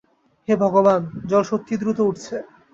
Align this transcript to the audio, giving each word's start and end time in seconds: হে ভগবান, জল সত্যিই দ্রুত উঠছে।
হে 0.47 0.53
ভগবান, 0.63 1.01
জল 1.29 1.43
সত্যিই 1.49 1.79
দ্রুত 1.81 1.99
উঠছে। 2.09 2.35